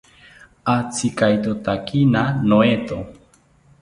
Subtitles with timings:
[0.75, 2.97] Atzikaitotakina noeto